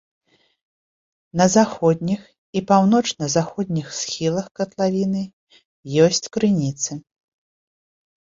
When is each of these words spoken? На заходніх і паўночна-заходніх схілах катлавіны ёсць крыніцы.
На 1.41 1.45
заходніх 1.55 2.21
і 2.59 2.63
паўночна-заходніх 2.71 3.87
схілах 3.99 4.45
катлавіны 4.61 5.23
ёсць 6.07 6.31
крыніцы. 6.39 6.91